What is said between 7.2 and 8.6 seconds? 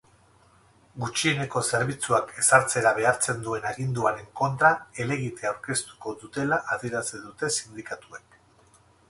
dute sindikatuek.